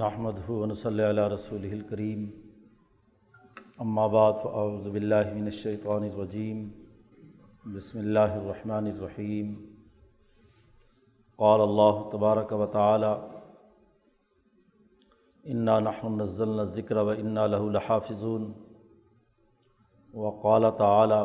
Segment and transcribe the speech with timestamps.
[0.00, 2.20] نحمد ہُون صلی اللہ رسول الکریم
[4.12, 6.62] بعد فاعوذ باللہ من الشیطان الرجیم
[7.74, 9.52] بسم اللہ الرحمن الرحیم
[11.38, 13.12] قال اللہ تبارک و تعالی
[15.44, 18.50] انا نحن نزلنا الذکر و انا له لحافظون.
[20.14, 21.22] وقال تعالی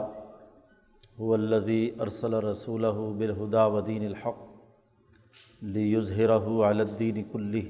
[1.17, 4.45] هو الذي ارسل رسوله بالهدى ودين الحق
[5.61, 7.67] لیظہرہ علی الدین کلہ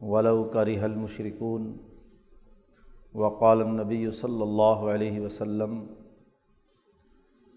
[0.00, 1.72] ولو کرہ المشرکون
[3.14, 5.80] وقال النبی صلی اللہ علیہ وسلم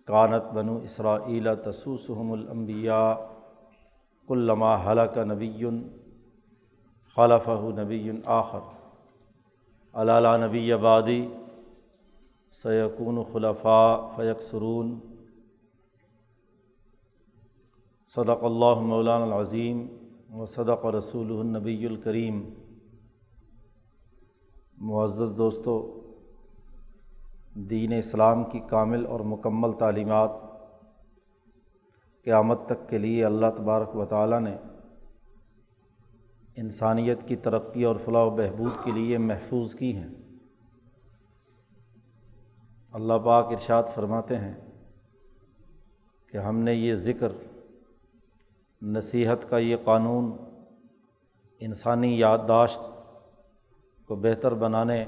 [0.07, 3.13] کانت بنو اسرائیل تسوسحم الانبیاء
[4.27, 5.69] کلما حلق نبی
[7.17, 8.59] خلفہ نبی آخر.
[9.93, 11.25] علالا نبی آبادی
[12.53, 14.99] سیکون خلفاء فیکسرون
[18.11, 19.85] صدق اللہ مولانا العظیم
[20.33, 22.49] و صدق رسول النبی الکریم۔
[24.77, 26.01] معزز دوستو،
[27.55, 30.31] دین اسلام کی کامل اور مکمل تعلیمات
[32.23, 34.57] قیامت تک کے لیے اللہ تبارک و تعالیٰ نے
[36.55, 40.09] انسانیت کی ترقی اور فلاح و بہبود کے لیے محفوظ کی ہیں۔
[42.91, 44.53] اللہ پاک ارشاد فرماتے ہیں
[46.27, 47.31] کہ ہم نے یہ ذکر
[48.83, 50.37] نصیحت کا یہ قانون
[51.59, 52.81] انسانی یادداشت
[54.07, 55.05] کو بہتر بنانے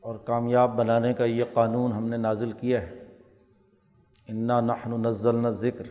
[0.00, 3.04] اور کامیاب بنانے کا یہ قانون ہم نے نازل کیا ہے۔
[4.28, 5.84] انا نحن نزلنا ذکر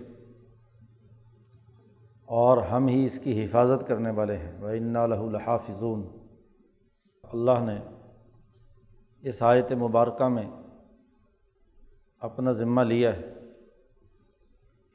[2.26, 6.08] اور ہم ہی اس کی حفاظت کرنے والے ہیں۔ وہ انا لہ الحافظون
[7.24, 7.80] اللہ نے
[9.22, 10.50] اس آیت مبارکہ میں
[12.20, 13.37] اپنا ذمہ لیا ہے۔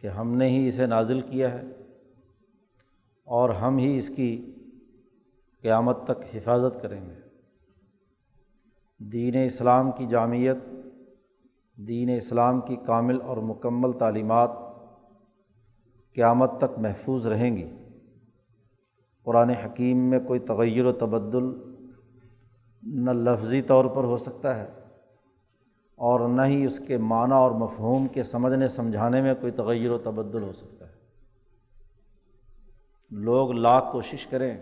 [0.03, 1.63] کہ ہم نے ہی اسے نازل کیا ہے
[3.25, 4.55] اور ہم ہی اس کی
[5.63, 7.15] قیامت تک حفاظت کریں گے۔
[8.99, 10.57] دین اسلام کی جامعت
[11.77, 14.51] دین اسلام کی کامل اور مکمل تعلیمات
[16.15, 17.71] قیامت تک محفوظ رہیں گی۔
[19.25, 21.45] قرآن حکیم میں کوئی تغیر و تبدل
[22.83, 24.82] نہ لفظی طور پر ہو سکتا ہے۔
[25.97, 29.99] اور نہ ہی اس کے معنی اور مفہوم کے سمجھنے سمجھانے میں کوئی تغیر و
[29.99, 30.93] تبدل ہو سکتا ہے۔
[33.11, 34.59] لوگ لاکھ کوشش کریں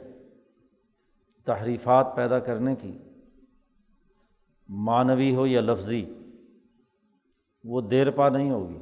[1.44, 2.98] تحریفات پیدا کرنے کی،
[4.68, 6.14] معنوی ہو یا لفظی،
[7.64, 8.78] وہ دیر پا نہیں ہوگی۔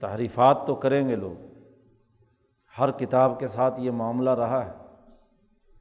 [0.00, 1.44] تحریفات تو کریں گے لوگ۔
[2.78, 4.72] ہر کتاب کے ساتھ یہ معاملہ رہا ہے۔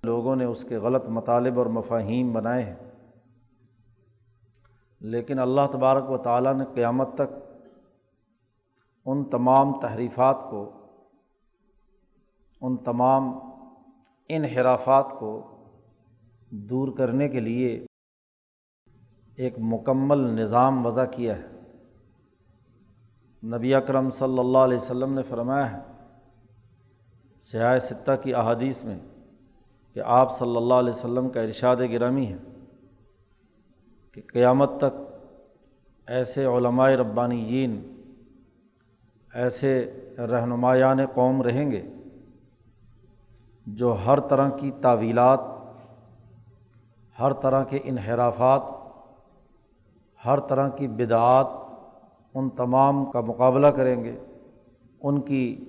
[0.04, 2.83] لوگوں نے اس کے غلط مطالب اور مفاہیم بنائے ہیں۔
[5.04, 7.34] لیکن اللہ تبارک و تعالیٰ نے قیامت تک
[9.06, 10.72] ان تمام تحریفات کو،
[12.62, 13.40] ان تمام
[14.30, 15.58] انحرافات کو
[16.50, 17.86] دور کرنے کے لیے
[19.36, 21.48] ایک مکمل نظام وضع کیا ہے۔
[23.44, 25.82] نبی اکرم صلی اللہ علیہ وسلم نے فرمایا ہے،
[27.42, 29.00] سیاہ ستہ کی احادیث میں
[29.94, 32.53] کہ آپ صلی اللہ علیہ وسلم کا ارشاد گرامی ہے۔
[34.14, 35.00] کہ قیامت تک
[36.08, 37.82] ایسے علماء ربانیین،
[39.34, 41.82] ایسے رہنمایان قوم رہیں گے
[43.68, 45.40] جو ہر طرح کی تعویلات،
[47.20, 48.62] ہر طرح کے انحرافات،
[50.26, 51.48] ہر طرح کی بدعات
[52.34, 54.20] ان تمام کا مقابلہ کریں گے،
[55.02, 55.66] ان کی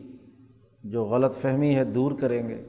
[0.84, 2.64] جو غلط فہمی ہے دور کریں گے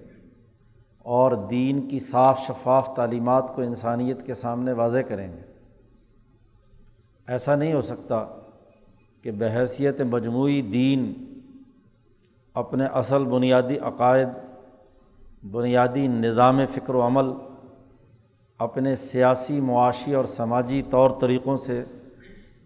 [0.99, 5.54] اور دین کی صاف شفاف تعلیمات کو انسانیت کے سامنے واضح کریں گے۔
[7.27, 8.25] ایسا نہیں ہو سکتا
[9.21, 11.13] کہ بحیثیت مجموعی دین
[12.53, 14.27] اپنے اصل بنیادی عقائد،
[15.51, 17.25] بنیادی نظام فکر و عمل
[18.59, 21.83] اپنے سیاسی، معاشی اور سماجی طور طریقوں سے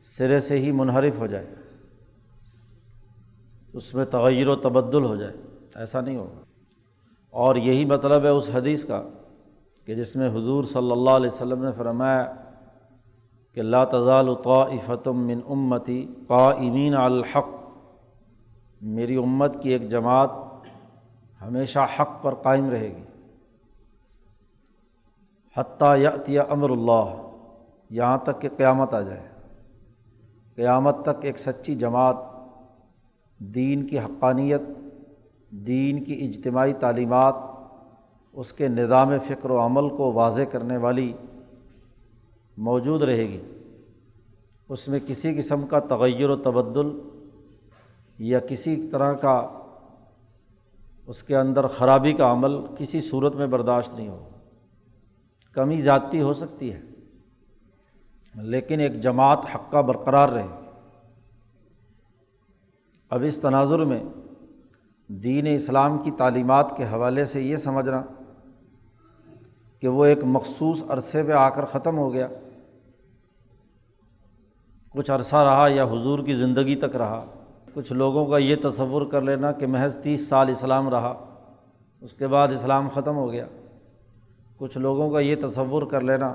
[0.02, 1.48] سرے سے ہی منحرف ہو جائے۔
[3.74, 5.34] اس میں تغیر و تبدل ہو جائے۔
[5.76, 6.44] ایسا نہیں ہوگا۔
[7.30, 9.04] اور یہی مطلب ہے اس حدیث کا
[9.86, 12.34] کہ جس میں حضور صلی اللہ علیہ وسلم نے فرمایا
[13.60, 17.48] کہ اللہ تضال طافتم من امتی قائمین الحق۔
[18.82, 20.30] میری امت کی ایک جماعت
[21.42, 23.04] ہمیشہ حق پر قائم رہے گی۔
[25.58, 25.98] حتیٰ
[26.28, 27.32] یا امر اللہ،
[27.90, 29.28] یہاں تک کہ قیامت آ جائے۔
[30.56, 32.16] قیامت تک ایک سچی جماعت،
[33.40, 34.62] دین کی حقانیت،
[35.50, 37.36] دین کی اجتماعی تعلیمات،
[38.34, 41.14] اس کے نظام فکر و عمل کو واضح کرنے والی
[42.60, 43.42] موجود رہے گی۔
[44.70, 46.88] اس میں کسی قسم کا تغیر و تبدل
[48.20, 49.38] یا کسی طرح کا
[51.08, 54.30] اس کے اندر خرابی کا عمل کسی صورت میں برداشت نہیں ہو
[55.56, 56.82] کمی زیادتی ہو سکتی ہے،
[58.36, 60.48] لیکن ایک جماعت حقہ برقرار رہے۔
[63.10, 64.04] اب اس تناظر میں
[65.10, 68.02] دین اسلام کی تعلیمات کے حوالے سے یہ سمجھنا
[69.80, 72.28] کہ وہ ایک مخصوص عرصے پہ آ کر ختم ہو گیا۔
[74.92, 77.26] کچھ عرصہ رہا یا حضور کی زندگی تک رہا،
[77.74, 81.26] کچھ لوگوں کا یہ تصور کر لینا کہ محض تیس سال اسلام رہا،
[82.02, 83.46] اس کے بعد اسلام ختم ہو گیا۔
[84.58, 86.34] کچھ لوگوں کا یہ تصور کر لینا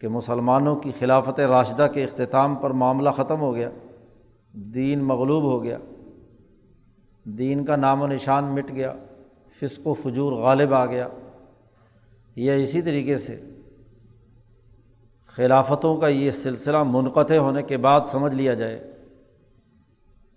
[0.00, 3.70] کہ مسلمانوں کی خلافت راشدہ کے اختتام پر معاملہ ختم ہو گیا،
[4.52, 5.78] دین مغلوب ہو گیا،
[7.24, 8.94] دین کا نام و نشان مٹ گیا،
[9.60, 11.08] فسق و فجور غالب آ گیا۔
[12.36, 13.40] یا اسی طریقے سے
[15.36, 18.92] خلافتوں کا یہ سلسلہ منقطع ہونے کے بعد سمجھ لیا جائے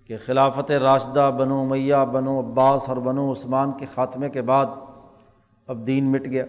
[0.05, 4.65] کہ خلافت راشدہ بنو میاں بنو عباس اور بنو عثمان کے خاتمے کے بعد
[5.67, 6.45] اب دین مٹ گیا۔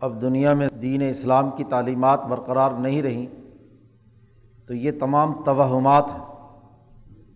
[0.00, 3.26] اب دنیا میں دین اسلام کی تعلیمات برقرار نہیں رہیں
[4.66, 6.24] تو یہ تمام توہمات ہیں،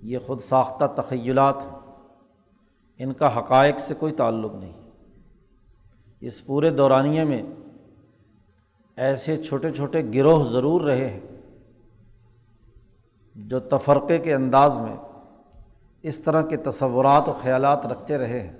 [0.03, 1.79] یہ خود ساختہ تخیلات ہیں۔
[2.99, 4.73] ان کا حقائق سے کوئی تعلق نہیں۔
[6.21, 7.43] اس پورے دورانیے میں
[8.99, 11.21] ایسے چھوٹے چھوٹے گروہ ضرور رہے ہیں
[13.37, 14.97] جو تفرقے کے انداز میں
[16.05, 18.53] اس طرح کے تصورات و خیالات رکھتے رہے ہیں،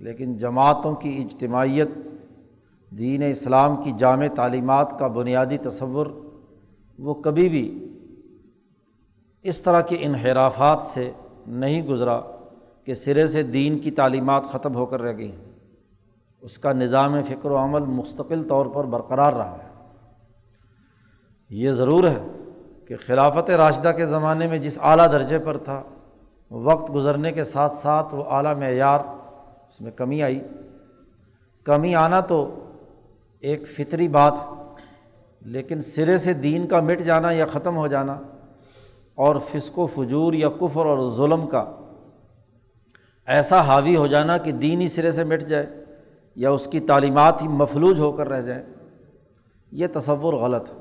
[0.00, 1.88] لیکن جماعتوں کی اجتماعیت،
[2.92, 6.06] دین اسلام کی جامع تعلیمات کا بنیادی تصور،
[6.98, 7.64] وہ کبھی بھی
[9.44, 11.10] اس طرح کے انحرافات سے
[11.46, 12.20] نہیں گزرا
[12.84, 15.30] کہ سرے سے دین کی تعلیمات ختم ہو کر رہ گئی
[16.40, 19.68] اس کا نظام فکر و عمل مستقل طور پر برقرار رہا ہے۔
[21.50, 22.26] یہ ضرور ہے
[22.88, 25.82] کہ خلافت راشدہ کے زمانے میں جس اعلیٰ درجے پر تھا،
[26.50, 29.00] وقت گزرنے کے ساتھ ساتھ وہ اعلیٰ معیار
[29.68, 30.40] اس میں کمی آئی۔
[31.64, 32.68] کمی آنا تو
[33.40, 34.32] ایک فطری بات
[35.40, 38.20] لیکن سرے سے دین کا مٹ جانا یا ختم ہو جانا
[39.14, 41.72] اور فسق و فجور یا کفر اور ظلم کا
[43.26, 45.66] ایسا حاوی ہو جانا کہ دین ہی سرے سے مٹ جائے۔
[46.36, 48.62] یا اس کی تعلیمات ہی مفلوج ہو کر رہ جائیں،
[49.72, 50.74] یہ تصور غلط ہے۔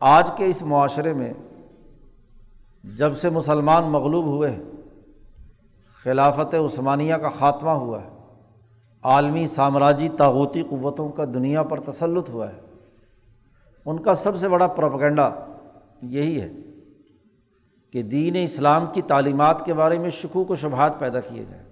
[0.00, 1.32] آج کے اس معاشرے میں
[2.84, 4.62] جب سے مسلمان مغلوب ہوئے ہیں،
[6.04, 8.08] خلافت عثمانیہ کا خاتمہ ہوا ہے،
[9.02, 12.60] عالمی سامراجی تاغوتی قوتوں کا دنیا پر تسلط ہوا ہے،
[13.86, 15.30] ان کا سب سے بڑا پروپگنڈا
[16.02, 16.50] یہی ہے
[17.92, 21.65] کہ دین اسلام کی تعلیمات کے بارے میں شکوک و شبہات پیدا کیے جائیں۔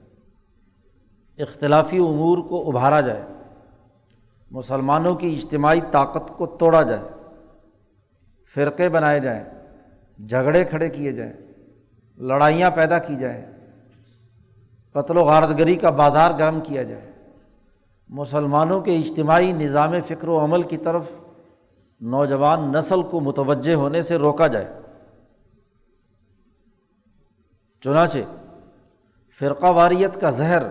[1.38, 3.22] اختلافی امور کو ابھارا جائے،
[4.50, 7.02] مسلمانوں کی اجتماعی طاقت کو توڑا جائے،
[8.54, 9.44] فرقے بنائے جائیں،
[10.28, 11.32] جھگڑے کھڑے کیے جائیں،
[12.18, 13.44] لڑائیاں پیدا کی جائیں،
[14.92, 17.10] قتل و غارتگری کا بازار گرم کیا جائے۔
[18.08, 21.10] مسلمانوں کے اجتماعی نظام فکر و عمل کی طرف
[22.00, 24.72] نوجوان نسل کو متوجہ ہونے سے روکا جائے۔
[27.80, 28.18] چنانچہ
[29.40, 30.62] فرقہ واریت کا زہر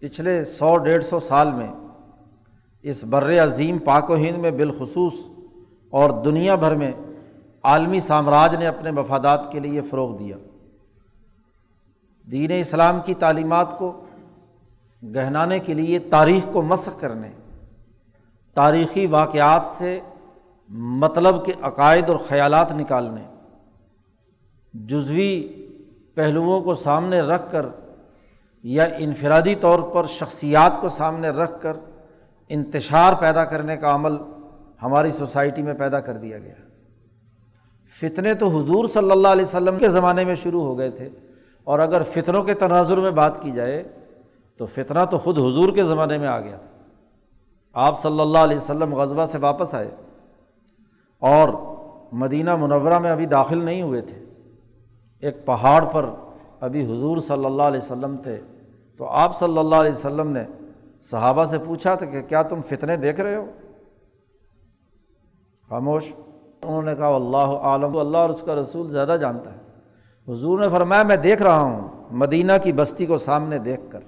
[0.00, 1.68] پچھلے سو ڈیڑھ سو سال میں
[2.82, 5.14] اس بر عظیم پاک و ہند میں بالخصوص
[5.90, 6.92] اور دنیا بھر میں
[7.62, 10.36] عالمی سامراج نے اپنے مفادات کے لیے فروغ دیا۔
[12.30, 14.04] دین اسلام کی تعلیمات کو
[15.02, 17.30] گہنانے کے لیے تاریخ کو مسق کرنے،
[18.54, 20.00] تاریخی واقعات سے
[20.68, 23.22] مطلب کے عقائد اور خیالات نکالنے،
[24.74, 25.48] جزوی
[26.14, 27.66] پہلوؤں کو سامنے رکھ کر
[28.62, 31.76] یا انفرادی طور پر شخصیات کو سامنے رکھ کر
[32.48, 34.16] انتشار پیدا کرنے کا عمل
[34.82, 36.54] ہماری سوسائٹی میں پیدا کر دیا گیا۔
[38.00, 41.08] فتنے تو حضور صلی اللہ علیہ وسلم کے زمانے میں شروع ہو گئے تھے۔
[41.64, 43.84] اور اگر فتنوں کے تناظر میں بات کی جائے
[44.56, 46.58] تو فتنہ تو خود حضور کے زمانے میں آ گیا
[47.72, 49.90] آپ صلی اللہ علیہ وسلم غزبہ سے واپس آئے
[51.18, 51.48] اور
[52.12, 54.24] مدینہ منورہ میں ابھی داخل نہیں ہوئے تھے۔
[55.20, 56.10] ایک پہاڑ پر
[56.60, 58.40] ابھی حضور صلی اللہ علیہ وسلم تھے،
[58.96, 60.44] تو آپ صلی اللہ علیہ وسلم نے
[61.02, 63.46] صحابہ سے پوچھا تھا کہ کیا تم فتنے دیکھ رہے ہو؟
[65.68, 66.12] خاموش؟
[66.62, 69.58] انہوں نے کہا اللہ عالم اللہ اور اس کا رسول زیادہ جانتا ہے۔
[70.32, 74.00] حضور نے فرمایا، میں دیکھ رہا ہوں مدینہ کی بستی کو سامنے دیکھ کر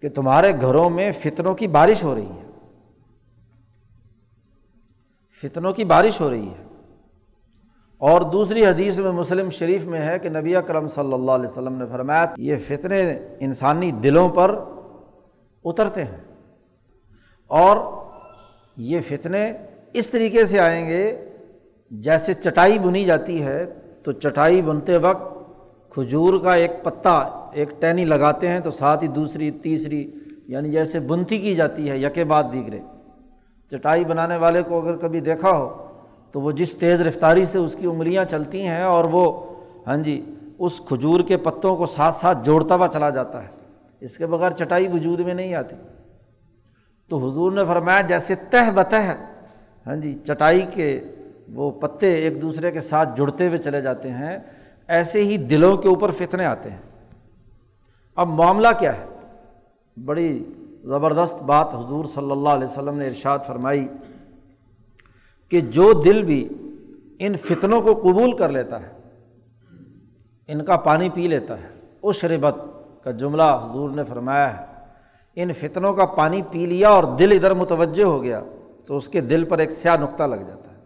[0.00, 2.50] کہ تمہارے گھروں میں فتنوں کی بارش ہو رہی ہے۔
[5.42, 6.67] فتنوں کی بارش ہو رہی ہے۔
[7.98, 11.74] اور دوسری حدیث میں مسلم شریف میں ہے کہ نبی کرم صلی اللہ علیہ وسلم
[11.74, 14.58] نے فرمایا یہ فتنے انسانی دلوں پر
[15.64, 16.18] اترتے ہیں
[17.46, 17.76] اور
[18.76, 19.52] یہ فتنے
[19.92, 21.26] اس طریقے سے آئیں گے
[21.90, 23.64] جیسے چٹائی بنی جاتی ہے
[24.02, 25.36] تو چٹائی بنتے وقت
[25.90, 27.18] کھجور کا ایک پتا،
[27.52, 30.10] ایک ٹہنی لگاتے ہیں تو ساتھ ہی دوسری، تیسری
[30.48, 32.80] یعنی جیسے بنتی کی جاتی ہے، یکے بعد دیگرے۔
[33.70, 35.87] چٹائی بنانے والے کو اگر کبھی دیکھا ہو
[36.32, 39.30] تو وہ جس تیز رفتاری سے اس کی انگلیاں چلتی ہیں اور وہ
[39.86, 40.20] ہاں جی
[40.58, 43.48] اس کھجور کے پتوں کو ساتھ ساتھ جوڑتا ہوا چلا جاتا ہے،
[44.00, 45.76] اس کے بغیر چٹائی وجود میں نہیں آتی۔
[47.10, 48.96] تو حضور نے فرمایا، جیسے تہ بتہ
[49.86, 51.00] ہاں جی چٹائی کے
[51.54, 54.38] وہ پتے ایک دوسرے کے ساتھ جڑتے ہوئے چلے جاتے ہیں،
[54.88, 56.82] ایسے ہی دلوں کے اوپر فتنے آتے ہیں۔
[58.16, 59.04] اب معاملہ کیا ہے؟
[59.96, 60.44] بڑی
[60.84, 63.86] زبردست بات حضور صلی اللہ علیہ وسلم نے ارشاد فرمائی۔
[65.48, 66.48] کہ جو دل بھی
[67.18, 68.92] ان فتنوں کو قبول کر لیتا ہے،
[70.48, 71.68] ان کا پانی پی لیتا ہے۔
[72.02, 72.54] اس شربت
[73.04, 74.64] کا جملہ حضور نے فرمایا ہے،
[75.34, 78.42] ان فتنوں کا پانی پی لیا اور دل ادھر متوجہ ہو گیا
[78.86, 80.78] تو اس کے دل پر ایک سیاہ نقطہ لگ جاتا ہے۔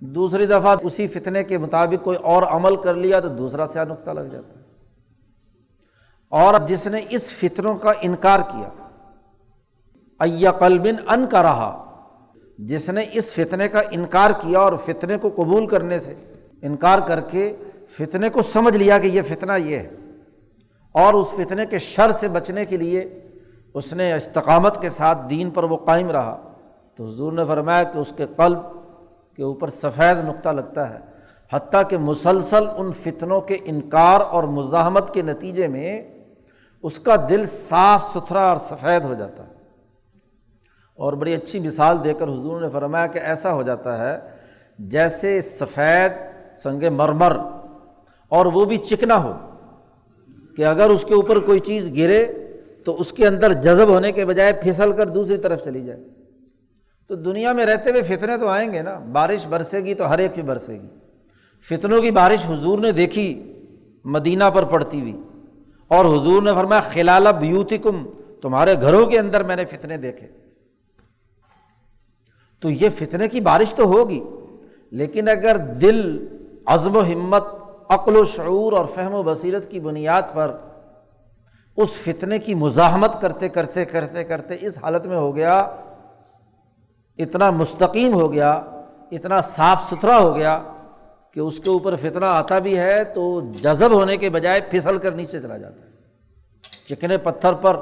[0.00, 4.10] دوسری دفعہ اسی فتنے کے مطابق کوئی اور عمل کر لیا تو دوسرا سیاہ نقطہ
[4.10, 4.64] لگ جاتا ہے۔
[6.28, 8.68] اور جس نے اس فتنوں کا انکار کیا
[10.20, 11.85] ایا قلبن ان کا رہا
[12.58, 16.14] جس نے اس فتنے کا انکار کیا اور فتنے کو قبول کرنے سے
[16.62, 17.56] انکار کر کے
[17.98, 19.90] فتنے کو سمجھ لیا کہ یہ فتنہ یہ ہے
[20.92, 23.20] اور اس فتنے کے شر سے بچنے کے لیے
[23.74, 26.52] اس نے استقامت کے ساتھ دین پر وہ قائم رہا
[26.94, 28.58] تو حضور نے فرمایا کہ اس کے قلب
[29.36, 30.98] کے اوپر سفید نقطہ لگتا ہے
[31.52, 36.02] حتیٰ کہ مسلسل ان فتنوں کے انکار اور مزاحمت کے نتیجے میں
[36.82, 39.55] اس کا دل صاف ستھرا اور سفید ہو جاتا ہے۔
[40.96, 44.18] اور بڑی اچھی مثال دے کر حضور نے فرمایا کہ ایسا ہو جاتا ہے
[44.78, 46.12] جیسے سفید
[46.58, 47.36] سنگ مرمر
[48.28, 49.32] اور وہ بھی چکنا ہو
[50.56, 52.26] کہ اگر اس کے اوپر کوئی چیز گرے
[52.84, 56.00] تو اس کے اندر جذب ہونے کے بجائے پھسل کر دوسری طرف چلی جائے۔
[57.08, 60.18] تو دنیا میں رہتے ہوئے فتنے تو آئیں گے نا، بارش برسے گی تو ہر
[60.18, 60.88] ایک بھی برسے گی۔
[61.68, 63.52] فتنوں کی بارش حضور نے دیکھی
[64.04, 65.22] مدینہ پر پڑتی ہوئی۔
[65.88, 68.06] اور حضور نے فرمایا، خلال بیوتی کم
[68.42, 70.45] تمہارے گھروں کے اندر میں نے فتنے دیکھے۔
[72.62, 74.20] تو یہ فتنے کی بارش تو ہوگی،
[74.90, 76.26] لیکن اگر دل،
[76.66, 77.44] عزم و ہمت،
[77.88, 80.56] عقل و شعور اور فہم و بصیرت کی بنیاد پر
[81.78, 85.56] اس فتنے کی مزاحمت کرتے کرتے کرتے کرتے اس حالت میں ہو گیا،
[87.18, 88.52] اتنا مستقیم ہو گیا،
[89.12, 90.58] اتنا صاف ستھرا ہو گیا
[91.32, 95.12] کہ اس کے اوپر فتنہ آتا بھی ہے تو جذب ہونے کے بجائے پھسل کر
[95.12, 97.76] نیچے چلا جاتا ہے۔ چکنے پتھر پر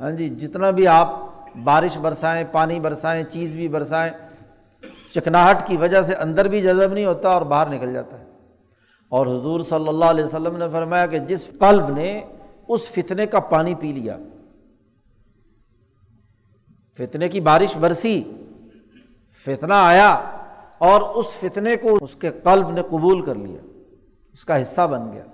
[0.00, 1.12] ہاں جی جتنا بھی آپ
[1.64, 4.12] بارش برسائیں، پانی برسائیں، چیز بھی برسائیں،
[5.10, 8.24] چکناہٹ کی وجہ سے اندر بھی جذب نہیں ہوتا اور باہر نکل جاتا ہے۔
[9.08, 12.22] اور حضور صلی اللہ علیہ وسلم نے فرمایا کہ جس قلب نے
[12.68, 14.16] اس فتنے کا پانی پی لیا،
[16.98, 18.22] فتنے کی بارش برسی،
[19.44, 20.10] فتنہ آیا
[20.78, 23.60] اور اس فتنے کو اس کے قلب نے قبول کر لیا،
[24.32, 25.24] اس کا حصہ بن گیا۔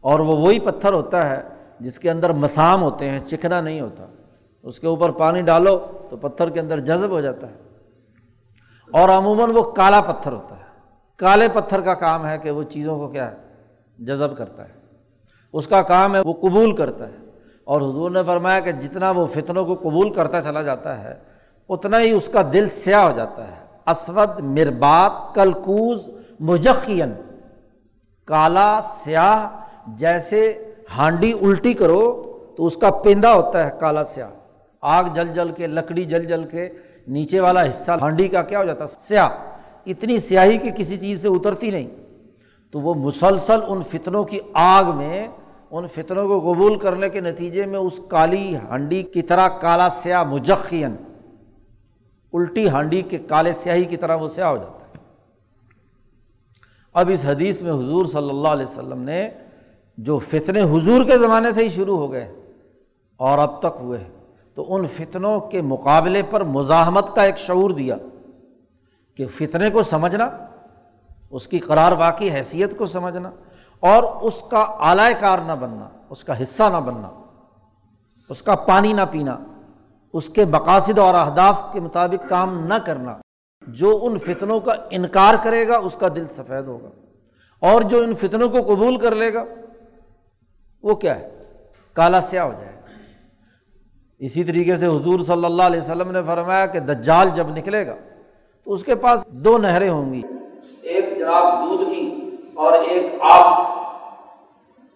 [0.00, 1.42] اور وہ وہی پتھر ہوتا ہے
[1.80, 4.06] جس کے اندر مسام ہوتے ہیں چکنا نہیں ہوتا۔
[4.62, 5.78] اس کے اوپر پانی ڈالو
[6.10, 7.54] تو پتھر کے اندر جذب ہو جاتا ہے۔
[8.90, 10.62] اور عموماً وہ کالا پتھر ہوتا ہے۔
[11.16, 13.36] کالے پتھر کا کام ہے کہ وہ چیزوں کو کیا ہے؟
[13.98, 14.72] جذب کرتا ہے۔
[15.52, 17.16] اس کا کام ہے وہ قبول کرتا ہے۔
[17.64, 21.14] اور حضور نے فرمایا کہ جتنا وہ فتنوں کو قبول کرتا چلا جاتا ہے،
[21.68, 27.12] اتنا ہی اس کا دل سیاہ ہو جاتا ہے۔ اسود مربات کلکوز مجخین
[28.24, 29.48] کالا سیاہ
[29.86, 32.22] جیسے ہانڈی الٹی کرو
[32.56, 34.30] تو اس کا پیندا ہوتا ہے کالا سیاہ۔
[34.82, 36.68] آگ جل جل کے، لکڑی جل جل کے
[37.08, 39.28] نیچے والا حصہ ہانڈی کا کیا ہو جاتا؟ ہے سیاہ۔
[39.86, 41.88] اتنی سیاہی کہ کسی چیز سے اترتی نہیں۔
[42.70, 45.28] تو وہ مسلسل ان فتنوں کی آگ میں،
[45.70, 50.22] ان فتنوں کو قبول کرنے کے نتیجے میں اس کالی ہانڈی کی طرح، کالا سیاہ
[50.22, 50.96] مجخین
[52.32, 54.98] الٹی ہانڈی کے کالے سیاہی کی طرح وہ سیاہ ہو جاتا ہے۔
[56.92, 59.28] اب اس حدیث میں حضور صلی اللہ علیہ وسلم نے
[59.98, 62.34] جو فتنے حضور کے زمانے سے ہی شروع ہو گئے
[63.16, 64.04] اور اب تک ہوئے
[64.54, 67.96] تو ان فتنوں کے مقابلے پر مزاحمت کا ایک شعور دیا
[69.16, 70.30] کہ فتنے کو سمجھنا،
[71.30, 73.30] اس کی قرار واقعی حیثیت کو سمجھنا
[73.80, 77.10] اور اس کا اعلی کار نہ بننا، اس کا حصہ نہ بننا،
[78.28, 79.38] اس کا پانی نہ پینا،
[80.12, 83.18] اس کے مقاصد اور اہداف کے مطابق کام نہ کرنا۔
[83.66, 86.88] جو ان فتنوں کا انکار کرے گا، اس کا دل سفید ہوگا۔
[87.60, 89.44] اور جو ان فتنوں کو قبول کر لے گا،
[90.82, 91.38] وہ کیا ہے؟
[91.92, 92.71] کالا سیاہ ہو جائے گا۔
[94.22, 97.94] اسی طریقے سے حضور صلی اللہ علیہ وسلم نے فرمایا کہ دجال جب نکلے گا
[98.64, 100.22] تو اس کے پاس دو نہریں ہوں گی۔
[100.82, 103.62] ایک جناب دودھ کی اور ایک آگ۔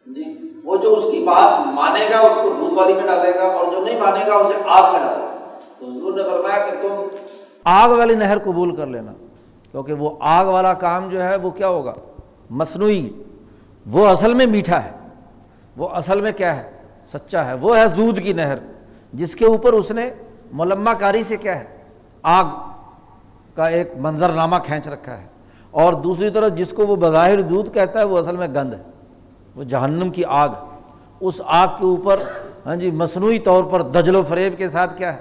[0.06, 3.42] جی وہ جو اس کی بات مانے گا، اس کو دودھ والی میں ڈالے گا
[3.42, 6.82] اور جو نہیں مانے گا، اسے آگ میں ڈالے گا۔ تو حضور نے فرمایا کہ
[6.82, 7.16] تم
[7.64, 9.12] آگ والی نہر قبول کر لینا،
[9.70, 11.94] کیونکہ وہ آگ والا کام جو ہے، وہ کیا ہوگا؟
[12.50, 13.10] مصنوعی۔
[13.90, 14.90] وہ اصل میں میٹھا ہے۔
[15.76, 16.70] وہ اصل میں کیا ہے؟
[17.12, 18.75] سچا ہے۔ وہ ہے دودھ کی نہر۔
[19.12, 20.10] جس کے اوپر اس نے
[20.52, 21.64] ملما کاری سے کیا ہے،
[22.22, 22.44] آگ
[23.54, 25.26] کا ایک منظر نامہ کھینچ رکھا ہے۔
[25.70, 28.82] اور دوسری طرف جس کو وہ بظاہر دودھ کہتا ہے، وہ اصل میں گند ہے۔
[29.56, 30.48] وہ جہنم کی آگ
[31.20, 32.16] اس آگ کے اوپر
[32.66, 35.18] ہاں جی مصنوعی طور پر دجل و فریب کے ساتھ کیا ہے؟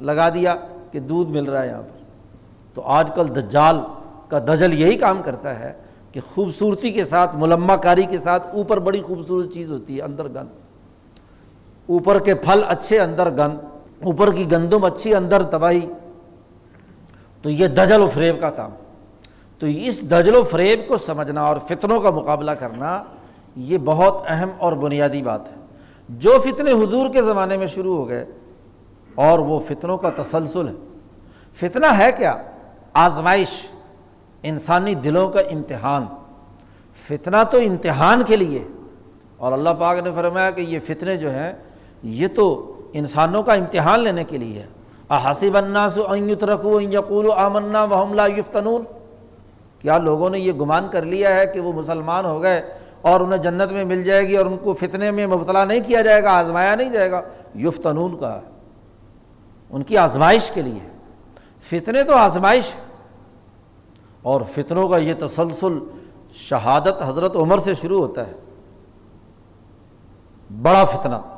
[0.00, 0.54] لگا دیا
[0.90, 1.98] کہ دودھ مل رہا ہے یہاں پر۔
[2.74, 3.80] تو آج کل دجال
[4.28, 5.72] کا دجل یہی کام کرتا ہے
[6.12, 10.28] کہ خوبصورتی کے ساتھ ملما کاری کے ساتھ اوپر بڑی خوبصورت چیز ہوتی ہے، اندر
[10.28, 10.48] گند۔
[11.88, 13.58] اوپر کے پھل اچھے اندر گند،
[14.02, 15.92] اوپر کی گندم اچھی اندر تباہی۔
[17.42, 18.70] تو یہ دجل و فریب کا کام۔
[19.58, 23.02] تو اس دجل و فریب کو سمجھنا اور فتنوں کا مقابلہ کرنا
[23.56, 25.52] یہ بہت اہم اور بنیادی بات ہے۔
[26.08, 28.26] جو فتنے حضور کے زمانے میں شروع ہو گئے
[29.14, 30.72] اور وہ فتنوں کا تسلسل ہے۔
[31.54, 32.34] فتنہ ہے کیا؟
[32.92, 33.66] آزمائش،
[34.42, 36.06] انسانی دلوں کا امتحان۔
[37.06, 38.64] فتنہ تو امتحان کے لیے۔
[39.36, 41.52] اور اللہ پاک نے فرمایا کہ یہ فتنے جو ہیں
[42.02, 44.66] یہ تو انسانوں کا امتحان لینے کے لیے ہے۔
[45.30, 48.84] حسب الناس ان یترکو ان یقولوا آمنا وهم لا یفتنون۔
[49.78, 53.38] کیا لوگوں نے یہ گمان کر لیا ہے کہ وہ مسلمان ہو گئے اور انہیں
[53.38, 56.38] جنت میں مل جائے گی اور ان کو فتنے میں مبتلا نہیں کیا جائے گا،
[56.38, 57.22] آزمایا نہیں جائے گا؟
[57.54, 58.40] یفتنون کا۔
[59.70, 60.88] ان کی آزمائش کے لیے۔
[61.62, 62.74] فتنے تو آزمائش
[64.22, 65.78] اور فتنوں کا یہ تسلسل
[66.34, 68.32] شہادت حضرت عمر سے شروع ہوتا ہے۔
[70.62, 71.37] بڑا فتنہ۔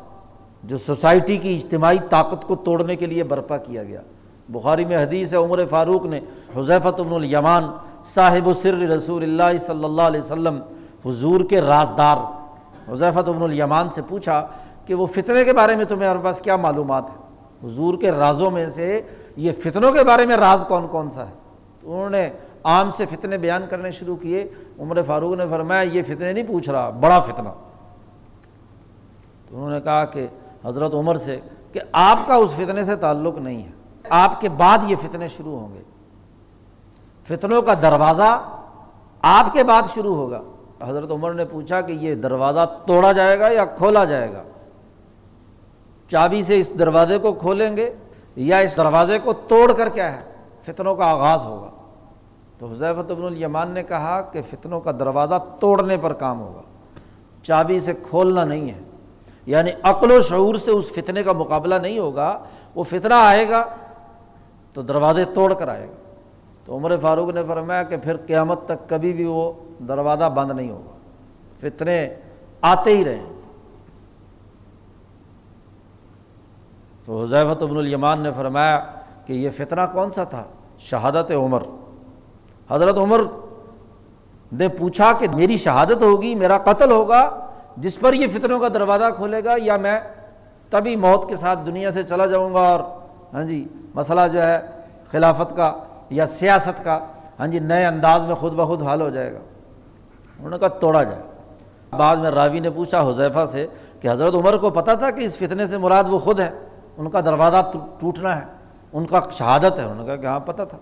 [0.65, 4.01] جو سوسائٹی کی اجتماعی طاقت کو توڑنے کے لیے برپا کیا گیا۔
[4.49, 6.21] بخاری میں حدیث ہے، عمر فاروق نے
[6.57, 7.65] حضیفت ابن الیمان،
[8.05, 10.61] صاحب سر رسول اللہ صلی اللہ علیہ وسلم،
[11.07, 12.17] حضور کے رازدار
[12.93, 14.47] حضیفت ابن الیمان سے پوچھا
[14.87, 17.17] کہ وہ فتنے کے بارے میں تمہیں پاس کیا معلومات ہے
[17.67, 19.03] حضور کے رازوں میں سے
[19.37, 21.33] یہ فتنوں کے بارے میں راز کون کون سا ہے؟
[21.81, 22.31] تو انہوں نے
[22.65, 24.47] عام سے فتنے بیان کرنے شروع کیے۔
[24.79, 27.49] عمر فاروق نے فرمایا، یہ فتنے نہیں پوچھ رہا، بڑا فتنہ۔
[29.49, 30.27] تو انہوں نے کہا کہ
[30.65, 31.41] حضرت عمر سے
[31.73, 33.71] کہ آپ کا اس فتنے سے تعلق نہیں ہے۔
[34.11, 35.83] آپ کے بعد یہ فتنے شروع ہوں گے۔
[37.25, 38.43] فتنوں کا دروازہ
[39.23, 40.43] آپ کے بعد شروع ہوگا۔
[40.83, 44.43] حضرت عمر نے پوچھا کہ یہ دروازہ توڑا جائے گا یا کھولا جائے گا؟
[46.09, 47.95] چابی سے اس دروازے کو کھولیں گے
[48.37, 50.21] یا اس دروازے کو توڑ کر کیا ہے؟
[50.67, 51.71] فتنوں کا آغاز ہوگا۔
[52.59, 56.63] تو حضیفت ابن الیمان نے کہا کہ فتنوں کا دروازہ توڑنے پر کام ہوگا۔
[57.43, 58.79] چابی سے کھولنا نہیں ہے۔
[59.51, 62.39] یعنی عقل و شعور سے اس فتنے کا مقابلہ نہیں ہوگا،
[62.75, 63.65] وہ فتنہ آئے گا
[64.73, 65.95] تو دروازے توڑ کر آئے گا۔
[66.65, 69.53] تو عمر فاروق نے فرمایا کہ پھر قیامت تک کبھی بھی وہ
[69.89, 70.97] دروازہ بند نہیں ہوگا۔
[71.61, 72.15] فتنے
[72.61, 73.25] آتے ہی رہے
[77.05, 78.85] تو حضیفت ابن الیمان نے فرمایا
[79.27, 80.45] کہ یہ فتنہ کون سا تھا؟
[80.79, 81.63] شہادت عمر۔
[82.71, 83.21] حضرت عمر
[84.53, 89.05] نے پوچھا کہ میری شہادت ہوگی، میرا قتل ہوگا؟ جس پر یہ فطروں کا دروازہ
[89.17, 90.01] کھولے گا یا میں
[90.71, 92.81] تبھی موت کے ساتھ دنیا سے چلا جاؤں گا اور
[93.35, 94.59] ہاں جی مسئلہ جو ہے
[95.11, 95.73] خلافت کا
[96.11, 96.99] یا سیاست کا
[97.41, 101.03] ہاں جی نئے انداز میں خود بخود حل ہو جائے گا۔ انہوں نے کہا توڑا
[101.03, 101.23] جائے۔
[101.97, 103.67] بعد میں راوی نے پوچھا حذیفہ سے
[104.01, 106.51] کہ حضرت عمر کو پتہ تھا کہ اس فتنے سے مراد وہ خود ہے؟
[106.99, 108.45] ان کا دروازہ ٹوٹنا ہے،
[108.93, 110.79] ان کا شہادت ہے۔ انہوں نے کہا کہ ہاں پتہ تھا۔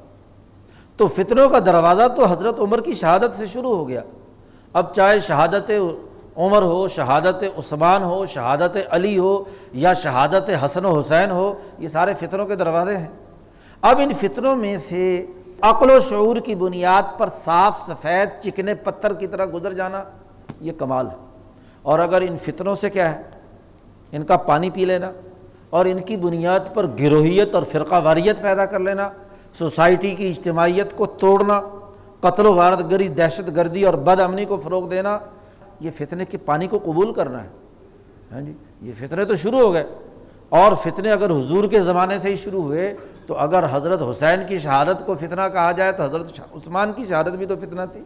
[0.96, 4.00] تو فتنوں کا دروازہ تو حضرت عمر کی شہادت سے شروع ہو گیا۔
[4.72, 5.70] اب چاہے شہادت
[6.38, 11.88] عمر ہو، شہادت عثمان ہو، شہادت علی ہو یا شہادت حسن و حسین ہو، یہ
[11.88, 13.06] سارے فطروں کے دروازے ہیں۔
[13.82, 15.26] اب ان فطروں میں سے
[15.60, 20.04] عقل و شعور کی بنیاد پر صاف سفید چکنے پتھر کی طرح گزر جانا
[20.60, 21.16] یہ کمال ہے۔
[21.82, 23.22] اور اگر ان فطروں سے کیا ہے؟
[24.12, 25.12] ان کا پانی پی لینا
[25.70, 29.10] اور ان کی بنیاد پر گروہیت اور فرقہ واریت پیدا کر لینا،
[29.58, 31.60] سوسائٹی کی اجتماعیت کو توڑنا،
[32.20, 35.18] قتل و غارت گری دہشت گردی اور بد امنی کو فروغ دینا
[35.80, 37.48] یہ فتنے کے پانی کو قبول کرنا ہے۔
[38.32, 39.84] ہاں جی یہ فتنے تو شروع ہو گئے۔
[40.48, 42.94] اور فتنے اگر حضور کے زمانے سے ہی شروع ہوئے،
[43.26, 47.28] تو اگر حضرت حسین کی شہادت کو فتنہ کہا جائے، تو حضرت عثمان کی شہادت
[47.28, 48.00] بھی تو فتنہ تھی۔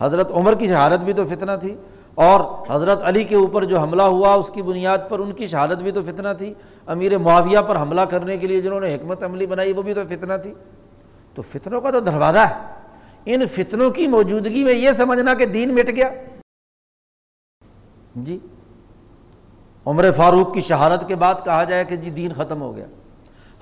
[0.00, 1.76] حضرت عمر کی شہادت بھی تو فتنہ تھی۔
[2.14, 5.82] اور حضرت علی کے اوپر جو حملہ ہوا، اس کی بنیاد پر ان کی شہادت
[5.82, 6.54] بھی تو فتنہ تھی۔
[6.86, 10.00] امیر معاویہ پر حملہ کرنے کے لیے جنہوں نے حکمت عملی بنائی، وہ بھی تو
[10.08, 10.54] فتنہ تھی۔
[11.34, 12.54] تو فتنوں کا تو دروازہ ہے۔
[13.26, 16.08] ان فتنوں کی موجودگی میں یہ سمجھنا کہ دین مٹ گیا۔
[18.14, 18.38] جی
[19.86, 22.86] عمر فاروق کی شہادت کے بعد کہا جائے کہ جی دین ختم ہو گیا۔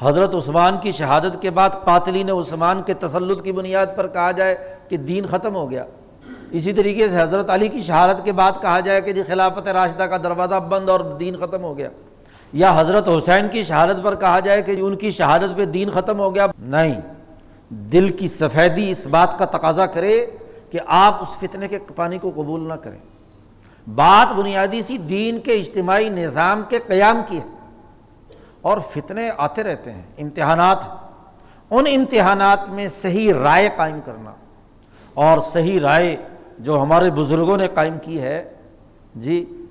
[0.00, 4.76] حضرت عثمان کی شہادت کے بعد قاتلین عثمان کے تسلط کی بنیاد پر کہا جائے
[4.88, 5.84] کہ دین ختم ہو گیا۔
[6.50, 10.02] اسی طریقے سے حضرت علی کی شہادت کے بعد کہا جائے کہ جی خلافت راشدہ
[10.02, 11.88] کا دروازہ بند اور دین ختم ہو گیا۔
[12.52, 15.90] یا حضرت حسین کی شہادت پر کہا جائے کہ جی ان کی شہادت پہ دین
[15.90, 17.00] ختم ہو گیا۔ نہیں،
[17.70, 20.26] دل کی سفیدی اس بات کا تقاضا کرے
[20.70, 22.98] کہ آپ اس فتنے کے پانی کو قبول نہ کریں۔
[23.94, 27.48] بات بنیادی سی دین کے اجتماعی نظام کے قیام کی ہے۔
[28.60, 30.78] اور فتنے آتے رہتے ہیں، امتحانات
[31.70, 34.32] ان امتحانات میں صحیح رائے قائم کرنا۔
[35.14, 36.16] اور صحیح رائے
[36.58, 38.52] جو ہمارے بزرگوں نے قائم کی ہے
[39.14, 39.66] جی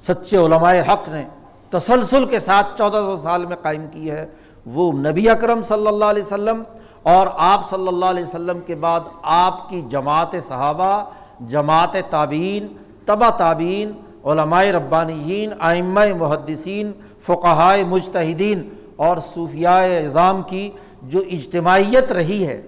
[0.00, 1.24] سچے علماء حق نے
[1.70, 4.26] تسلسل کے ساتھ چودہ سو سال میں قائم کی ہے۔
[4.66, 6.62] وہ نبی اکرم صلی اللہ علیہ وسلم
[7.02, 11.04] اور آپ صلی اللہ علیہ وسلم کے بعد آپ کی جماعت صحابہ،
[11.40, 12.66] جماعت تابعین
[13.10, 13.92] تبا تابعین،
[14.24, 16.92] علماء ربانیین آئمہ محدثین
[17.26, 20.70] فقہائے مجتہدین اور صوفیاء اظام کی
[21.02, 22.62] جو اجتماعیت رہی ہے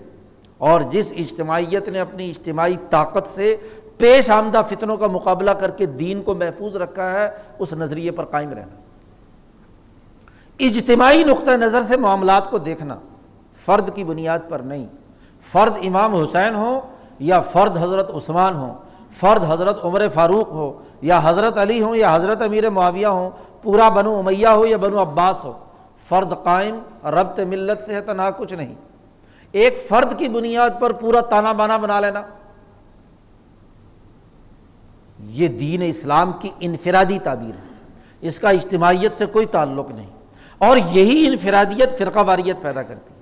[0.59, 3.57] اور جس اجتماعیت نے اپنی اجتماعی طاقت سے
[3.99, 7.29] پیش آمدہ فتنوں کا مقابلہ کر کے دین کو محفوظ رکھا ہے،
[7.59, 8.77] اس نظریے پر قائم رہنا۔
[10.59, 12.99] اجتماعی نقطۂ نظر سے معاملات کو دیکھنا
[13.65, 14.87] فرد کی بنیاد پر نہیں۔
[15.53, 16.81] فرد امام حسین ہو
[17.19, 18.73] یا فرد حضرت عثمان ہو
[19.13, 23.31] فرد حضرت عمر فاروق ہو، یا حضرت علی ہوں، یا حضرت امیر معاویہ ہوں،
[23.63, 25.53] پورا بنو امیہ ہو یا بنو عباس ہو،
[26.09, 28.75] فرد قائم، ربط ملت سے ہے تنہا کچھ نہیں۔
[29.53, 32.23] ایک فرد کی بنیاد پر پورا تانا بانا بنا لینا۔
[35.19, 37.89] یہ دین اسلام کی انفرادی تعبیر ہے۔
[38.21, 40.11] اس کا اجتماعیت سے کوئی تعلق نہیں۔
[40.59, 43.21] اور یہی انفرادیت فرقہ واریت پیدا کرتی ہے۔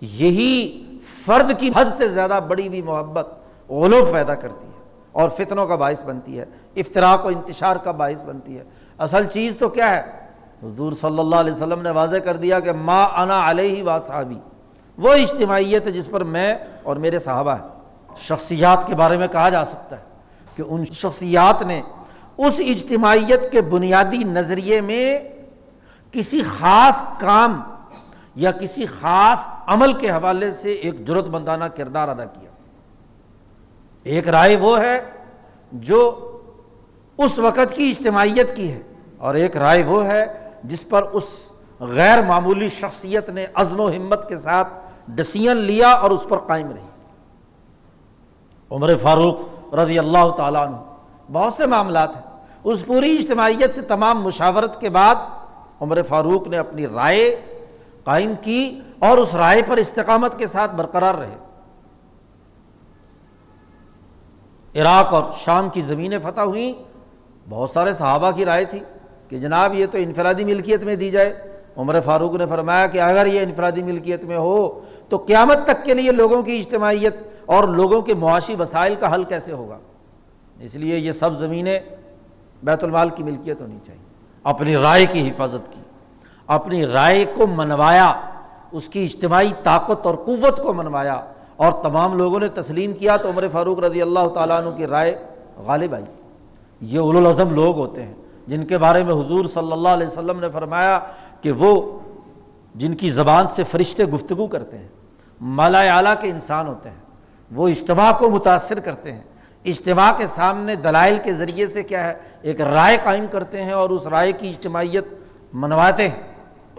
[0.00, 3.28] یہی فرد کی حد سے زیادہ بڑی ہوئی محبت
[3.68, 4.79] غلوف پیدا کرتی ہے۔
[5.12, 6.44] اور فتنوں کا باعث بنتی ہے
[6.76, 8.64] افطراک و انتشار کا باعث بنتی ہے۔
[8.98, 10.02] اصل چیز تو کیا ہے؟
[10.62, 14.38] حضور صلی اللہ علیہ وسلم نے واضح کر دیا کہ ما انا علیہ وا صحابی
[14.98, 17.68] وہ اجتماعیت ہے جس پر میں اور میرے صحابہ ہیں۔
[18.16, 20.02] شخصیات کے بارے میں کہا جا سکتا ہے
[20.56, 21.82] کہ ان شخصیات نے
[22.38, 25.18] اس اجتماعیت کے بنیادی نظریے میں
[26.12, 27.60] کسی خاص کام
[28.34, 32.49] یا کسی خاص عمل کے حوالے سے ایک جرت مندانہ کردار ادا کیا۔
[34.04, 35.00] ایک رائے وہ ہے
[35.72, 36.26] جو
[37.18, 38.82] اس وقت کی اجتماعیت کی ہے۔
[39.18, 41.24] اور ایک رائے وہ ہے جس پر اس
[41.80, 44.68] غیر معمولی شخصیت نے عزم و ہمت کے ساتھ
[45.08, 46.86] ڈسیزن لیا اور اس پر قائم رہی۔
[48.70, 49.38] عمر فاروق
[49.74, 50.76] رضی اللہ تعالیٰ عنہ،
[51.32, 52.22] بہت سے معاملات ہیں۔
[52.64, 55.14] اس پوری اجتماعیت سے تمام مشاورت کے بعد
[55.80, 57.44] عمر فاروق نے اپنی رائے
[58.04, 61.36] قائم کی اور اس رائے پر استقامت کے ساتھ برقرار رہے۔
[64.76, 66.72] عراق اور شام کی زمینیں فتح ہوئیں۔
[67.48, 68.80] بہت سارے صحابہ کی رائے تھی
[69.28, 71.42] کہ جناب یہ تو انفرادی ملکیت میں دی جائے۔
[71.76, 75.94] عمر فاروق نے فرمایا کہ اگر یہ انفرادی ملکیت میں ہو تو قیامت تک کے
[75.94, 79.78] لیے لوگوں کی اجتماعیت اور لوگوں کے معاشی وسائل کا حل کیسے ہوگا؟
[80.60, 81.78] اس لیے یہ سب زمینیں
[82.62, 84.02] بیت المال کی ملکیت ہونی چاہیے۔
[84.44, 85.80] اپنی رائے کی حفاظت کی۔
[86.46, 88.12] اپنی رائے کو منوایا،
[88.72, 91.24] اس کی اجتماعی طاقت اور قوت کو منوایا۔
[91.60, 95.18] اور تمام لوگوں نے تسلیم کیا تو عمر فاروق رضی اللہ تعالیٰ عنہ کی رائے
[95.56, 96.04] غالب آئی۔
[96.80, 98.14] یہ الاظم لوگ ہوتے ہیں
[98.46, 100.98] جن کے بارے میں حضور صلی اللہ علیہ وسلم نے فرمایا
[101.40, 101.98] کہ وہ
[102.74, 104.88] جن کی زبان سے فرشتے گفتگو کرتے ہیں،
[105.40, 107.00] مالا اعلیٰ کے انسان ہوتے ہیں،
[107.50, 109.22] وہ اجتماع کو متاثر کرتے ہیں۔
[109.64, 113.90] اجتماع کے سامنے دلائل کے ذریعے سے کیا ہے، ایک رائے قائم کرتے ہیں اور
[113.90, 115.04] اس رائے کی اجتماعیت
[115.52, 116.22] منواتے ہیں۔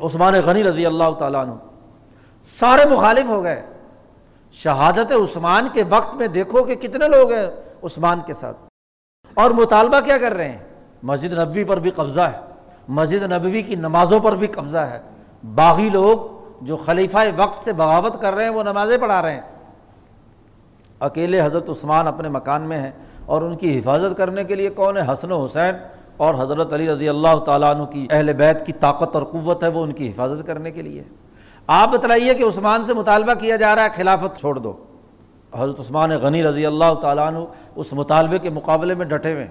[0.04, 1.54] عثمان غنی رضی اللہ تعالیٰ عنہ
[2.44, 3.62] سارے مخالف ہو گئے۔
[4.52, 7.48] شہادت عثمان کے وقت میں دیکھو کہ کتنے لوگ ہیں
[7.84, 8.58] عثمان کے ساتھ۔
[9.34, 10.58] اور مطالبہ کیا کر رہے ہیں؟
[11.04, 12.40] مسجد نبوی پر بھی قبضہ ہے۔
[12.88, 15.02] مسجد نبوی کی نمازوں پر بھی قبضہ ہے۔
[15.56, 16.18] باغی لوگ
[16.62, 19.42] جو خلیفہ وقت سے بغاوت کر رہے ہیں، وہ نمازیں پڑھا رہے ہیں۔
[21.00, 22.92] اکیلے حضرت عثمان اپنے مکان میں ہیں
[23.26, 25.76] اور ان کی حفاظت کرنے کے لیے کون ہے؟ حسن و حسین۔
[26.18, 29.68] اور حضرت علی رضی اللہ تعالیٰ عنہ کی اہل بیت کی طاقت اور قوت ہے،
[29.68, 31.04] وہ ان کی حفاظت کرنے کے لیے۔
[31.74, 34.74] آپ بتلائیے کہ عثمان سے مطالبہ کیا جا رہا ہے؟ خلافت چھوڑ دو۔
[35.58, 37.40] حضرت عثمان غنی رضی اللہ تعالیٰ عنہ
[37.76, 39.48] اس مطالبے کے مقابلے میں ڈٹے ہوئے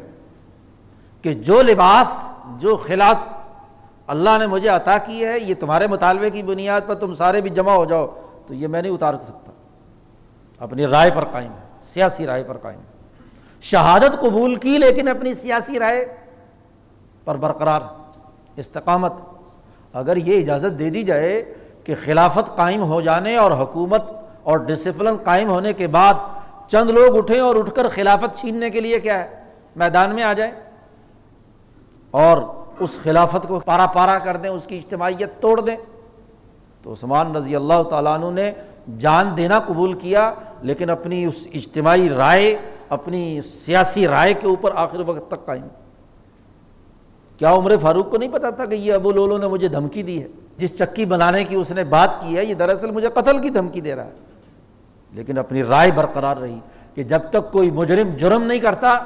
[1.23, 3.17] کہ جو لباس، جو خلاف
[4.07, 7.51] اللہ نے مجھے عطا کی ہے، یہ تمہارے مطالبے کی بنیاد پر تم سارے بھی
[7.51, 8.07] جمع ہو جاؤ،
[8.47, 9.53] تو یہ میں نہیں اتار سکتا۔
[10.59, 13.19] اپنی رائے پر قائم ہے، سیاسی رائے پر قائم ہے۔
[13.61, 16.15] شہادت قبول کی لیکن اپنی سیاسی رائے
[17.25, 17.81] پر برقرار
[18.57, 19.13] استقامت۔
[19.93, 21.55] اگر یہ اجازت دے دی جائے
[21.91, 24.03] کہ خلافت قائم ہو جانے اور حکومت
[24.43, 26.15] اور ڈسپلن قائم ہونے کے بعد
[26.69, 29.45] چند لوگ اٹھیں اور اٹھ کر خلافت چھیننے کے لیے کیا ہے؟
[29.77, 30.53] میدان میں آ جائیں
[32.11, 32.43] اور
[32.81, 35.77] اس خلافت کو پارا پارا کر دیں، اس کی اجتماعیت توڑ دیں۔
[36.83, 38.53] تو عثمان رضی اللہ تعالیٰ عنہ نے
[38.99, 45.01] جان دینا قبول کیا، لیکن اپنی اس اجتماعی رائے، اپنی سیاسی رائے کے اوپر آخر
[45.07, 45.67] وقت تک قائم۔
[47.39, 50.23] کیا عمر فاروق کو نہیں پتا تھا کہ یہ ابو لولو نے مجھے دھمکی دی
[50.23, 50.29] ہے؟
[50.61, 53.81] جس چکی بنانے کی اس نے بات کی ہے، یہ دراصل مجھے قتل کی دھمکی
[53.81, 54.11] دے رہا ہے۔
[55.13, 56.59] لیکن اپنی رائے برقرار رہی
[56.95, 58.99] کہ جب تک کوئی مجرم جرم نہیں کرتا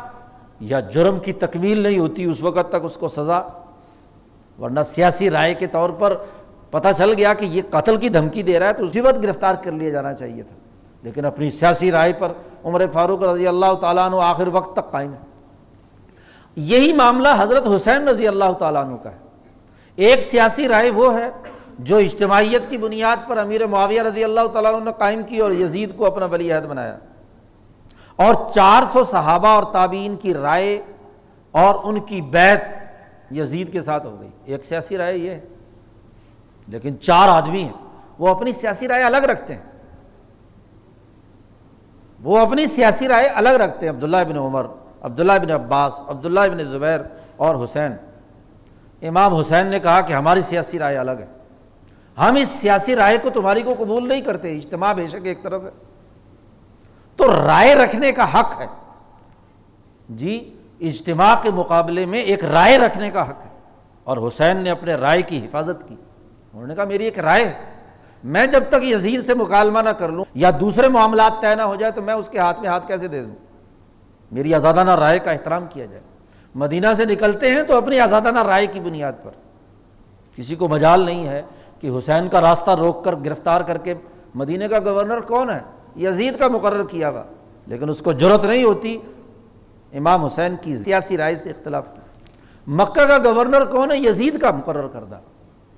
[0.61, 3.41] یا جرم کی تکمیل نہیں ہوتی، اس وقت تک اس کو سزا۔
[4.61, 6.17] ورنہ سیاسی رائے کے طور پر
[6.71, 9.55] پتہ چل گیا کہ یہ قتل کی دھمکی دے رہا ہے، تو اسی وقت گرفتار
[9.55, 10.57] کر لیا جانا چاہیے تھا۔
[11.03, 12.33] لیکن اپنی سیاسی رائے پر
[12.65, 15.19] عمر فاروق رضی اللہ تعالیٰ عنہ آخر وقت تک قائم ہے۔
[16.57, 19.17] یہی معاملہ حضرت حسین رضی اللہ تعالیٰ عنہ کا ہے۔
[19.97, 21.31] ایک سیاسی رائے وہ ہے
[21.79, 25.51] جو اجتماعیت کی بنیاد پر امیر معاویہ رضی اللہ تعالیٰ عنہ نے قائم کی اور
[25.53, 26.99] یزید کو اپنا ولی عہد بنایا۔
[28.17, 30.83] اور چار سو صحابہ اور تابعین کی رائے
[31.51, 32.63] اور ان کی بیت
[33.35, 35.41] یزید کے ساتھ ہو گئی۔ ایک سیاسی رائے یہ ہے۔
[36.69, 37.73] لیکن چار آدمی ہیں۔
[38.19, 39.63] وہ اپنی سیاسی رائے الگ رکھتے ہیں۔
[42.23, 44.67] وہ اپنی سیاسی رائے الگ رکھتے ہیں۔ عبداللہ بن عمر،
[45.03, 47.01] عبداللہ بن عباس، عبداللہ بن زبیر
[47.37, 47.93] اور حسین۔
[49.09, 51.27] امام حسین نے کہا کہ ہماری سیاسی رائے الگ ہے۔
[52.19, 55.65] ہم اس سیاسی رائے کو تمہاری کو قبول نہیں کرتے، اجتماع بے شک ایک طرف
[55.65, 55.71] ہے۔
[57.17, 58.67] تو رائے رکھنے کا حق ہے۔
[60.09, 63.59] جی اجتماع کے مقابلے میں ایک رائے رکھنے کا حق ہے۔
[64.05, 65.95] اور حسین نے اپنے رائے کی حفاظت کی۔
[66.53, 67.65] انہوں نے کہا، میری ایک رائے ہے۔
[68.25, 71.75] میں جب تک یزید سے مکالمہ نہ کر لوں یا دوسرے معاملات طے نہ ہو
[71.75, 73.35] جائے تو میں اس کے ہاتھ میں ہاتھ کیسے دے دوں؟
[74.33, 76.03] میری آزادانہ رائے کا احترام کیا جائے۔
[76.55, 79.31] مدینہ سے نکلتے ہیں تو اپنی آزادانہ رائے کی بنیاد پر۔
[80.37, 81.43] کسی کو مجال نہیں ہے
[81.81, 83.95] کہ حسین کا راستہ روک کر، گرفتار کر کے
[84.35, 85.61] مدینہ کا گورنر کون ہے؟
[85.97, 87.23] یزید کا مقرر کیا ہوا۔
[87.67, 88.99] لیکن اس کو ضرورت نہیں ہوتی۔
[89.93, 92.01] امام حسین کی سیاسی رائے سے اختلاف۔ کی
[92.67, 95.19] مکہ کا گورنر کون ہے؟ یزید کا مقرر کردہ۔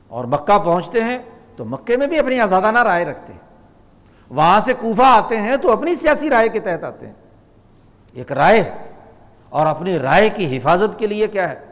[0.08, 1.18] اور مکہ پہنچتے ہیں
[1.56, 3.40] تو مکے میں بھی اپنی آزادانہ رائے رکھتے ہیں۔
[4.30, 7.14] وہاں سے کوفہ آتے ہیں تو اپنی سیاسی رائے کے تحت آتے ہیں۔
[8.12, 8.72] ایک رائے
[9.48, 11.64] اور اپنی رائے کی حفاظت کے لیے کیا ہے؟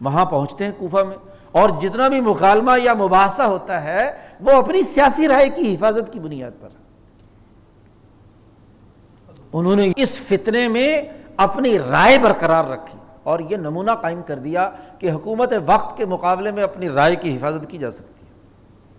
[0.00, 1.16] وہاں پہنچتے ہیں کوفہ میں۔
[1.52, 6.20] اور جتنا بھی مکالمہ یا مباحثہ ہوتا ہے، وہ اپنی سیاسی رائے کی حفاظت کی
[6.20, 6.68] بنیاد پر۔
[9.52, 11.02] انہوں نے اس فتنے میں
[11.36, 16.50] اپنی رائے برقرار رکھی اور یہ نمونہ قائم کر دیا کہ حکومت وقت کے مقابلے
[16.50, 18.32] میں اپنی رائے کی حفاظت کی جا سکتی ہے۔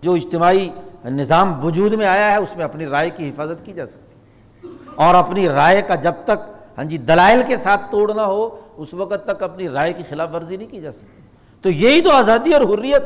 [0.00, 0.70] جو اجتماعی
[1.04, 4.18] نظام وجود میں آیا ہے، اس میں اپنی رائے کی حفاظت کی جا سکتی ہے۔
[4.94, 9.26] اور اپنی رائے کا جب تک ہاں جی دلائل کے ساتھ توڑنا ہو، اس وقت
[9.26, 11.22] تک اپنی رائے کی خلاف ورزی نہیں کی جا سکتی۔
[11.62, 13.02] تو یہی تو آزادی اور حریت۔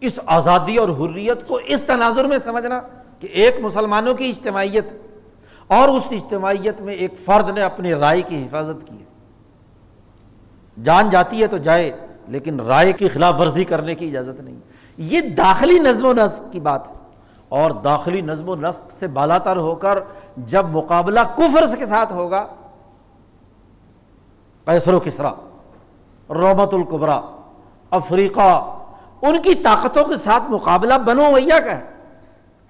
[0.00, 2.80] اس آزادی اور حریت کو اس تناظر میں سمجھنا
[3.20, 4.84] کہ ایک مسلمانوں کی اجتماعیت
[5.66, 9.04] اور اس اجتماعیت میں ایک فرد نے اپنی رائے کی حفاظت کی ہے۔
[10.82, 11.90] جان جاتی ہے تو جائے،
[12.28, 14.56] لیکن رائے کی خلاف ورزی کرنے کی اجازت نہیں۔
[14.98, 17.05] یہ داخلی نظم و نسق کی بات ہے۔
[17.56, 19.98] اور داخلی نظم و نسق سے بالا تر ہو کر
[20.46, 22.46] جب مقابلہ کفر کے ساتھ ہوگا،
[24.66, 25.32] قیصر و کسرا،
[26.30, 27.20] رومت القبرا
[27.92, 28.50] افریقہ،
[29.22, 31.84] ان کی طاقتوں کے ساتھ مقابلہ بنو ویا کا ہے،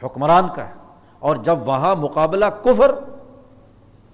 [0.03, 0.73] حکمران کا ہے،
[1.19, 2.95] اور جب وہاں مقابلہ کفر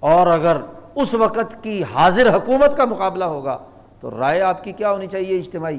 [0.03, 0.57] اور اگر
[0.95, 3.57] اس وقت کی حاضر حکومت کا مقابلہ ہوگا،
[3.99, 5.77] تو رائے آپ کی کیا ہونی چاہیے اجتماعی؟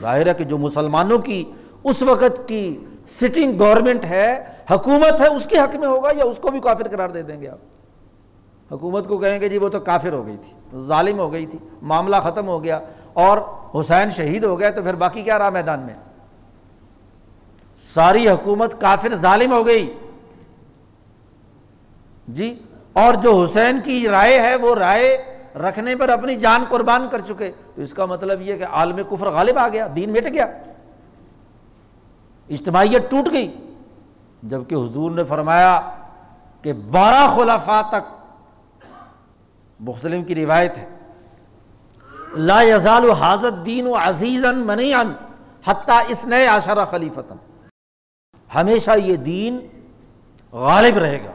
[0.00, 1.42] ظاہر ہے کہ جو مسلمانوں کی
[1.84, 2.64] اس وقت کی
[3.10, 6.88] سٹنگ گورنمنٹ ہے، حکومت ہے، اس کے حق میں ہوگا یا اس کو بھی کافر
[6.88, 7.58] قرار دے دیں گے آپ؟
[8.72, 11.58] حکومت کو کہیں گے جی وہ تو کافر ہو گئی تھی ظالم ہو گئی تھی،
[11.82, 12.78] معاملہ ختم ہو گیا
[13.12, 13.38] اور
[13.80, 15.94] حسین شہید ہو گیا تو پھر باقی کیا رہا میدان میں؟
[17.94, 19.98] ساری حکومت کافر ظالم ہو گئی۔
[22.28, 22.54] جی
[22.92, 25.24] اور جو حسین کی رائے ہے، وہ رائے
[25.56, 29.26] رکھنے پر اپنی جان قربان کر چکے۔ تو اس کا مطلب یہ کہ عالم کفر
[29.26, 30.46] غالب آ گیا، دین مٹ گیا۔
[32.50, 33.56] اجتماعیت ٹوٹ گئی۔
[34.42, 35.80] جبکہ حضور نے فرمایا
[36.62, 38.14] کہ بارہ خلافہ تک
[39.80, 40.88] مسلم کی روایت ہے۔
[42.34, 45.12] لا یزال حاضر دین و عزیز منی ان
[45.66, 47.36] حتیٰ اس نئے آشرہ خلیفتن
[48.54, 49.66] ہمیشہ یہ دین
[50.52, 51.32] غالب رہے گا۔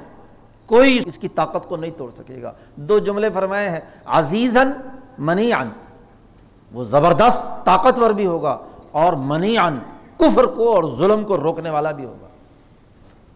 [0.65, 4.71] کوئی اس کی طاقت کو نہیں توڑ سکے گا۔ دو جملے فرمائے ہیں۔ عزیزن
[5.17, 5.69] منی ان
[6.71, 8.57] وہ زبردست طاقتور بھی ہوگا
[8.91, 9.79] اور منی ان
[10.17, 12.27] کفر کو اور ظلم کو روکنے والا بھی ہوگا۔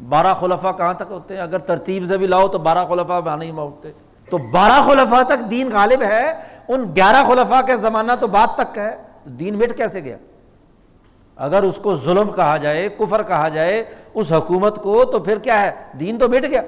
[0.09, 3.37] بارہ خلفہ کہاں تک ہوتے ہیں؟ اگر ترتیب سے بھی لاؤ تو بارہ خلفہ میں
[3.37, 3.91] نہیں ہوتے
[4.29, 6.31] تو بارہ خلفہ تک دین غالب ہے،
[6.67, 10.17] ان گیارہ خلفہ کے زمانہ تو بات تک ہے۔ تو دین مٹ کیسے گیا؟
[11.35, 15.61] اگر اس کو ظلم کہا جائے، کفر کہا جائے، اس حکومت کو تو پھر کیا
[15.61, 16.61] ہے؟ دین تو مٹ گیا۔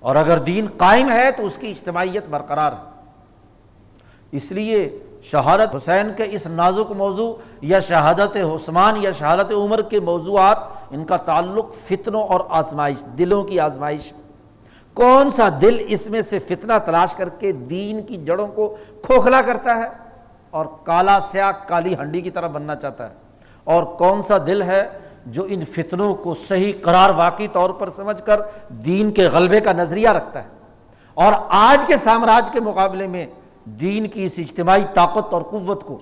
[0.00, 2.90] اور اگر دین قائم ہے تو اس کی اجتماعیت برقرار ہے۔
[4.32, 10.00] اس لیے شہادت حسین کے اس نازک موضوع یا شہادت حسمان یا شہادت عمر کے
[10.00, 10.58] موضوعات،
[10.90, 14.12] ان کا تعلق فتنوں اور آزمائش، دلوں کی آزمائش۔
[14.94, 19.42] کون سا دل اس میں سے فتنہ تلاش کر کے دین کی جڑوں کو کھوکھلا
[19.42, 19.88] کرتا ہے
[20.50, 23.14] اور کالا سیاہ، کالی ہنڈی کی طرح بننا چاہتا ہے؟
[23.64, 24.88] اور کون سا دل ہے
[25.26, 29.72] جو ان فتنوں کو صحیح قرار واقعی طور پر سمجھ کر دین کے غلبے کا
[29.72, 30.48] نظریہ رکھتا ہے؟
[31.14, 33.26] اور آج کے سامراج کے مقابلے میں
[33.64, 35.98] دین کی اس اجتماعی طاقت اور قوت کو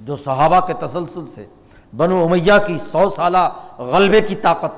[0.00, 1.46] جو صحابہ کے تسلسل سے
[1.96, 3.48] بنو امیہ کی سو سالہ
[3.78, 4.72] غلبے کی طاقت،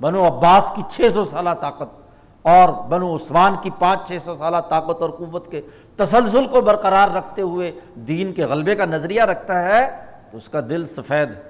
[0.00, 1.88] بنو عباس کی چھ سو سالہ طاقت
[2.42, 5.60] اور بنو عثمان کی پانچ چھ سو سالہ طاقت اور قوت کے
[5.96, 9.86] تسلسل کو برقرار رکھتے ہوئے دین کے غلبے کا نظریہ رکھتا ہے،
[10.30, 11.42] تو اس کا دل سفید ہے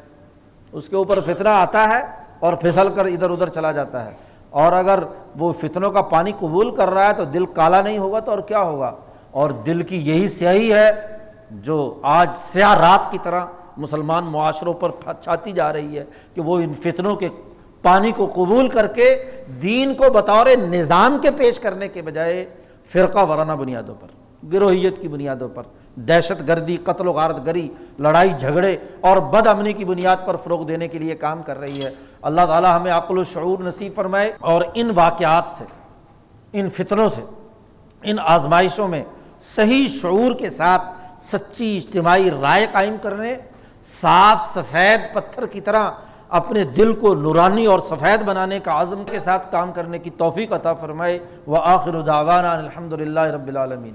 [0.72, 2.02] اس کے اوپر فتنہ آتا ہے
[2.38, 4.10] اور پھسل کر ادھر ادھر چلا جاتا ہے۔
[4.50, 5.02] اور اگر
[5.38, 8.38] وہ فتنوں کا پانی قبول کر رہا ہے تو دل کالا نہیں ہوگا تو اور
[8.38, 8.94] کیا ہوگا؟
[9.34, 10.90] اور دل کی یہی سیاہی ہے
[11.50, 13.44] جو آج سیاہ رات کی طرح
[13.76, 17.28] مسلمان معاشروں پر چھاتی جا رہی ہے کہ وہ ان فتنوں کے
[17.82, 19.14] پانی کو قبول کر کے
[19.62, 22.44] دین کو بطور نظام کے پیش کرنے کے بجائے
[22.92, 24.08] فرقہ وارانہ بنیادوں پر،
[24.52, 25.62] گروہیت کی بنیادوں پر،
[25.96, 27.68] دہشت گردی، قتل و غارت گری،
[27.98, 31.84] لڑائی جھگڑے اور بد امنی کی بنیاد پر فروغ دینے کے لیے کام کر رہی
[31.84, 31.90] ہے۔
[32.22, 35.64] اللہ تعالیٰ ہمیں عقل و شعور نصیب فرمائے اور ان واقعات سے،
[36.52, 37.22] ان فتنوں سے،
[38.02, 39.04] ان آزمائشوں میں
[39.40, 40.82] صحیح شعور کے ساتھ
[41.20, 43.36] سچی اجتماعی رائے قائم کرنے،
[43.82, 45.90] صاف سفید پتھر کی طرح
[46.28, 50.52] اپنے دل کو نورانی اور سفید بنانے کا عزم کے ساتھ کام کرنے کی توفیق
[50.52, 53.92] عطا فرمائے۔ وہ آخر داوانہ الحمد للہ رب العالمین۔